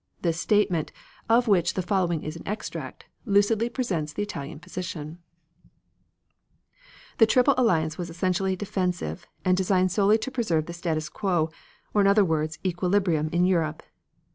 [0.23, 0.91] This statement,
[1.29, 5.19] of which the following is an extract, lucidly presented the Italian position:
[7.19, 11.51] "The Triple Alliance was essentially defensive, and designed solely to preserve the status quo,
[11.93, 13.83] or in other words equilibrium, in Europe.